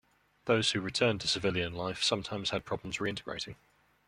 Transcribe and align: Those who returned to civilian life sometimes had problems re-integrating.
Those 0.45 0.71
who 0.71 0.81
returned 0.81 1.21
to 1.21 1.27
civilian 1.27 1.75
life 1.75 2.01
sometimes 2.01 2.49
had 2.49 2.65
problems 2.65 2.99
re-integrating. 2.99 3.55